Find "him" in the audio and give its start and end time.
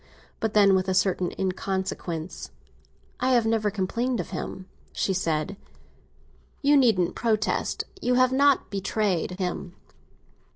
4.31-4.65, 9.37-9.75